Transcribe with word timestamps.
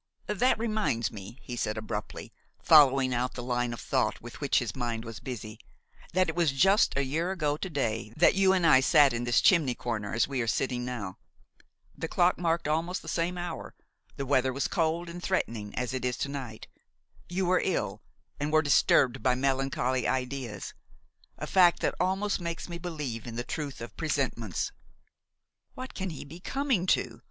"That 0.25 0.57
reminds 0.57 1.11
me," 1.11 1.37
he 1.43 1.55
said 1.55 1.77
abruptly, 1.77 2.33
following 2.59 3.13
out 3.13 3.35
the 3.35 3.43
line 3.43 3.71
of 3.71 3.79
thought 3.79 4.19
with 4.19 4.41
which 4.41 4.57
his 4.57 4.75
mind 4.75 5.05
was 5.05 5.19
busy, 5.19 5.59
"that 6.13 6.27
it 6.27 6.35
was 6.35 6.51
just 6.53 6.97
a 6.97 7.03
year 7.03 7.29
ago 7.29 7.55
to 7.57 7.69
day 7.69 8.11
that 8.17 8.33
you 8.33 8.51
and 8.51 8.65
I 8.65 8.79
sat 8.79 9.13
in 9.13 9.25
this 9.25 9.41
chimney 9.41 9.75
corner 9.75 10.11
as 10.15 10.27
we 10.27 10.41
are 10.41 10.47
sitting 10.47 10.83
now. 10.83 11.19
The 11.95 12.07
clock 12.07 12.39
marked 12.39 12.67
almost 12.67 13.03
the 13.03 13.07
same 13.07 13.37
hour; 13.37 13.75
the 14.15 14.25
weather 14.25 14.51
was 14.51 14.67
cold 14.67 15.07
and 15.07 15.21
threatening 15.21 15.71
as 15.75 15.93
it 15.93 16.03
is 16.03 16.17
to 16.17 16.29
night. 16.29 16.65
You 17.29 17.45
were 17.45 17.61
ill, 17.63 18.01
and 18.39 18.51
were 18.51 18.63
disturbed 18.63 19.21
by 19.21 19.35
melancholy 19.35 20.07
ideas; 20.07 20.73
a 21.37 21.45
fact 21.45 21.79
that 21.81 21.93
almost 21.99 22.41
makes 22.41 22.67
me 22.67 22.79
believe 22.79 23.27
in 23.27 23.35
the 23.35 23.43
truth 23.43 23.81
of 23.81 23.95
presentiments." 23.97 24.71
"What 25.75 25.93
can 25.93 26.09
he 26.09 26.25
be 26.25 26.39
coming 26.39 26.87
to?" 26.87 27.19